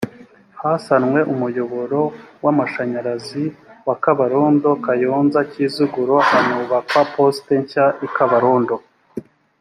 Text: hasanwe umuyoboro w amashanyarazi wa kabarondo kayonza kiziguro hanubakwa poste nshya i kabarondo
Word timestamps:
hasanwe 0.61 1.19
umuyoboro 1.33 1.99
w 2.43 2.45
amashanyarazi 2.51 3.43
wa 3.87 3.95
kabarondo 4.03 4.69
kayonza 4.85 5.39
kiziguro 5.51 6.15
hanubakwa 6.29 7.01
poste 7.13 7.53
nshya 7.61 7.85
i 8.07 8.07
kabarondo 8.15 8.75